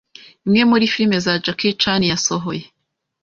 [0.45, 2.63] Imwe muri film za Jackie Chan yasohoye